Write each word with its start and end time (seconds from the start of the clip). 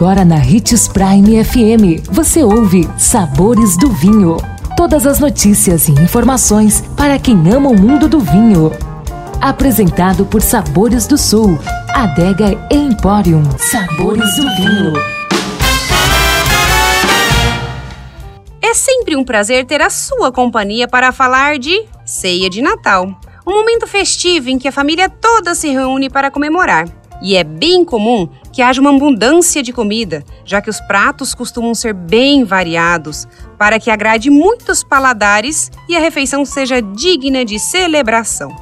Agora 0.00 0.24
na 0.24 0.36
Ritz 0.36 0.88
Prime 0.88 1.44
FM, 1.44 2.08
você 2.10 2.42
ouve 2.42 2.88
Sabores 2.96 3.76
do 3.76 3.90
Vinho. 3.90 4.38
Todas 4.74 5.06
as 5.06 5.20
notícias 5.20 5.88
e 5.88 5.92
informações 5.92 6.80
para 6.96 7.18
quem 7.18 7.36
ama 7.52 7.68
o 7.68 7.78
mundo 7.78 8.08
do 8.08 8.18
vinho. 8.18 8.72
Apresentado 9.42 10.24
por 10.24 10.40
Sabores 10.40 11.06
do 11.06 11.18
Sul, 11.18 11.58
Adega 11.90 12.66
Emporium. 12.70 13.42
Sabores 13.58 14.36
do 14.36 14.42
Vinho. 14.56 14.94
É 18.62 18.72
sempre 18.72 19.14
um 19.14 19.22
prazer 19.22 19.66
ter 19.66 19.82
a 19.82 19.90
sua 19.90 20.32
companhia 20.32 20.88
para 20.88 21.12
falar 21.12 21.58
de 21.58 21.84
ceia 22.06 22.48
de 22.48 22.62
Natal. 22.62 23.20
Um 23.46 23.52
momento 23.52 23.86
festivo 23.86 24.48
em 24.48 24.58
que 24.58 24.68
a 24.68 24.72
família 24.72 25.10
toda 25.10 25.54
se 25.54 25.68
reúne 25.68 26.08
para 26.08 26.30
comemorar. 26.30 26.99
E 27.22 27.36
é 27.36 27.44
bem 27.44 27.84
comum 27.84 28.28
que 28.52 28.62
haja 28.62 28.80
uma 28.80 28.94
abundância 28.94 29.62
de 29.62 29.72
comida, 29.72 30.24
já 30.44 30.60
que 30.60 30.70
os 30.70 30.80
pratos 30.80 31.34
costumam 31.34 31.74
ser 31.74 31.92
bem 31.92 32.44
variados, 32.44 33.28
para 33.58 33.78
que 33.78 33.90
agrade 33.90 34.30
muitos 34.30 34.82
paladares 34.82 35.70
e 35.88 35.96
a 35.96 36.00
refeição 36.00 36.44
seja 36.44 36.80
digna 36.80 37.44
de 37.44 37.58
celebração. 37.58 38.54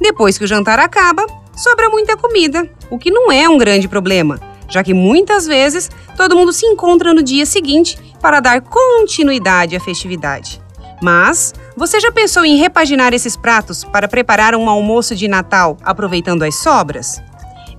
Depois 0.00 0.38
que 0.38 0.44
o 0.44 0.48
jantar 0.48 0.78
acaba, 0.78 1.26
sobra 1.54 1.88
muita 1.90 2.16
comida, 2.16 2.68
o 2.90 2.98
que 2.98 3.10
não 3.10 3.30
é 3.30 3.48
um 3.48 3.58
grande 3.58 3.88
problema, 3.88 4.40
já 4.68 4.82
que 4.82 4.94
muitas 4.94 5.46
vezes 5.46 5.90
todo 6.16 6.36
mundo 6.36 6.52
se 6.52 6.64
encontra 6.66 7.12
no 7.12 7.22
dia 7.22 7.44
seguinte 7.44 7.98
para 8.20 8.40
dar 8.40 8.60
continuidade 8.62 9.76
à 9.76 9.80
festividade. 9.80 10.62
Mas 11.00 11.54
você 11.76 12.00
já 12.00 12.10
pensou 12.10 12.44
em 12.44 12.56
repaginar 12.56 13.14
esses 13.14 13.36
pratos 13.36 13.84
para 13.84 14.08
preparar 14.08 14.54
um 14.54 14.68
almoço 14.68 15.14
de 15.14 15.28
Natal 15.28 15.76
aproveitando 15.82 16.42
as 16.42 16.56
sobras? 16.56 17.22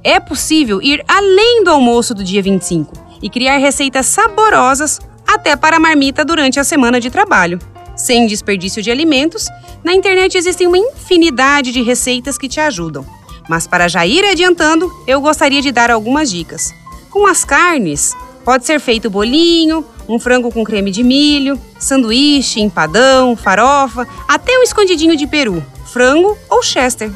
É 0.04 0.20
possível 0.20 0.82
ir 0.82 1.04
além 1.08 1.64
do 1.64 1.72
almoço 1.72 2.14
do 2.14 2.24
dia 2.24 2.42
25 2.42 2.94
e 3.22 3.30
criar 3.30 3.58
receitas 3.58 4.06
saborosas 4.06 5.00
até 5.28 5.56
para 5.56 5.78
a 5.78 5.80
marmita 5.80 6.24
durante 6.24 6.60
a 6.60 6.64
semana 6.64 7.00
de 7.00 7.10
trabalho. 7.10 7.60
Sem 7.96 8.28
desperdício 8.28 8.82
de 8.82 8.90
alimentos, 8.90 9.48
na 9.84 9.94
internet 9.94 10.38
existem 10.38 10.68
uma 10.68 10.78
infinidade 10.78 11.72
de 11.72 11.82
receitas 11.82 12.38
que 12.38 12.48
te 12.48 12.60
ajudam. 12.60 13.06
Mas 13.48 13.68
para 13.68 13.88
já 13.88 14.06
ir 14.06 14.24
adiantando, 14.24 14.90
eu 15.06 15.20
gostaria 15.20 15.62
de 15.62 15.72
dar 15.72 15.92
algumas 15.92 16.32
dicas. 16.32 16.74
Com 17.10 17.28
as 17.28 17.44
carnes, 17.44 18.16
pode 18.46 18.66
ser 18.66 18.80
feito 18.80 19.10
bolinho, 19.10 19.86
um 20.08 20.20
frango 20.20 20.52
com 20.52 20.64
creme 20.64 20.92
de 20.92 21.04
milho, 21.04 21.60
sanduíche, 21.78 22.62
empadão, 22.62 23.36
farofa, 23.36 24.08
até 24.28 24.58
um 24.58 24.64
escondidinho 24.64 25.16
de 25.16 25.28
peru, 25.28 25.64
frango 25.86 26.38
ou 26.50 26.64
chester. 26.64 27.12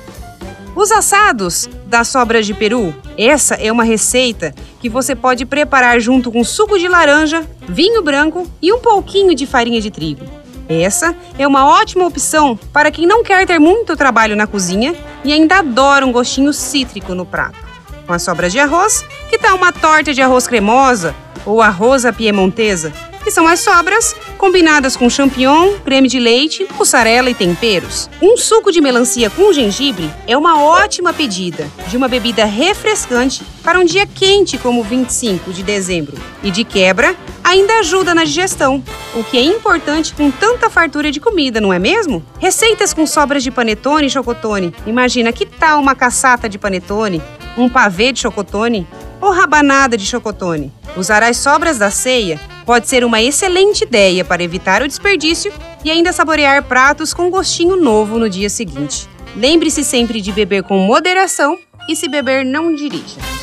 Os 0.75 0.91
assados 0.91 1.69
das 1.93 2.07
sobras 2.07 2.47
de 2.47 2.55
peru. 2.55 2.91
Essa 3.15 3.53
é 3.53 3.71
uma 3.71 3.83
receita 3.83 4.51
que 4.81 4.89
você 4.89 5.15
pode 5.15 5.45
preparar 5.45 5.99
junto 5.99 6.31
com 6.31 6.43
suco 6.43 6.79
de 6.79 6.87
laranja, 6.87 7.47
vinho 7.69 8.01
branco 8.01 8.47
e 8.59 8.73
um 8.73 8.79
pouquinho 8.79 9.35
de 9.35 9.45
farinha 9.45 9.79
de 9.79 9.91
trigo. 9.91 10.25
Essa 10.67 11.15
é 11.37 11.45
uma 11.45 11.67
ótima 11.67 12.07
opção 12.07 12.57
para 12.73 12.89
quem 12.89 13.05
não 13.05 13.23
quer 13.23 13.45
ter 13.45 13.59
muito 13.59 13.95
trabalho 13.95 14.35
na 14.35 14.47
cozinha 14.47 14.95
e 15.23 15.31
ainda 15.31 15.59
adora 15.59 16.03
um 16.03 16.11
gostinho 16.11 16.51
cítrico 16.51 17.13
no 17.13 17.27
prato. 17.27 17.72
Com 18.05 18.13
as 18.13 18.23
sobras 18.23 18.51
de 18.51 18.59
arroz, 18.59 19.03
que 19.29 19.37
tal 19.37 19.55
uma 19.55 19.71
torta 19.71 20.13
de 20.13 20.21
arroz 20.21 20.47
cremosa 20.47 21.15
ou 21.45 21.61
arroz 21.61 22.05
à 22.05 22.13
piemontesa? 22.13 22.91
que 23.23 23.31
são 23.31 23.47
as 23.47 23.61
sobras 23.61 24.15
combinadas 24.37 24.97
com 24.97 25.09
champignon, 25.09 25.75
creme 25.85 26.09
de 26.09 26.19
leite, 26.19 26.67
mussarela 26.77 27.29
e 27.29 27.33
temperos. 27.33 28.09
Um 28.21 28.35
suco 28.35 28.71
de 28.71 28.81
melancia 28.81 29.29
com 29.29 29.53
gengibre 29.53 30.11
é 30.27 30.37
uma 30.37 30.61
ótima 30.61 31.13
pedida 31.13 31.69
de 31.87 31.95
uma 31.95 32.07
bebida 32.07 32.43
refrescante 32.43 33.43
para 33.63 33.79
um 33.79 33.85
dia 33.85 34.05
quente 34.05 34.57
como 34.57 34.81
o 34.81 34.83
25 34.83 35.53
de 35.53 35.63
dezembro. 35.63 36.17
E 36.43 36.51
de 36.51 36.65
quebra, 36.65 37.15
ainda 37.43 37.79
ajuda 37.79 38.13
na 38.13 38.25
digestão, 38.25 38.83
o 39.15 39.23
que 39.23 39.37
é 39.37 39.43
importante 39.43 40.13
com 40.13 40.29
tanta 40.29 40.69
fartura 40.69 41.09
de 41.09 41.21
comida, 41.21 41.61
não 41.61 41.71
é 41.71 41.79
mesmo? 41.79 42.23
Receitas 42.39 42.93
com 42.93 43.05
sobras 43.05 43.41
de 43.41 43.51
panetone 43.51 44.07
e 44.07 44.09
chocotone. 44.09 44.75
Imagina 44.85 45.31
que 45.31 45.45
tal 45.45 45.79
uma 45.79 45.95
caçata 45.95 46.49
de 46.49 46.57
panetone, 46.57 47.21
um 47.57 47.69
pavê 47.69 48.11
de 48.11 48.19
chocotone 48.19 48.87
ou 49.21 49.31
rabanada 49.31 49.97
de 49.97 50.05
chocotone. 50.05 50.71
Usar 50.95 51.23
as 51.23 51.37
sobras 51.37 51.77
da 51.77 51.89
ceia 51.89 52.39
pode 52.65 52.87
ser 52.87 53.03
uma 53.03 53.21
excelente 53.21 53.83
ideia 53.83 54.23
para 54.23 54.43
evitar 54.43 54.81
o 54.81 54.87
desperdício 54.87 55.51
e 55.83 55.91
ainda 55.91 56.13
saborear 56.13 56.63
pratos 56.63 57.13
com 57.13 57.29
gostinho 57.29 57.75
novo 57.75 58.17
no 58.17 58.29
dia 58.29 58.49
seguinte. 58.49 59.07
Lembre-se 59.35 59.83
sempre 59.83 60.21
de 60.21 60.31
beber 60.31 60.63
com 60.63 60.77
moderação 60.77 61.57
e, 61.89 61.95
se 61.95 62.07
beber, 62.07 62.45
não 62.45 62.73
dirija. 62.73 63.42